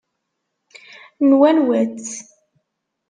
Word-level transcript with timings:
N 1.27 1.29
wanwa-tt? 1.39 2.09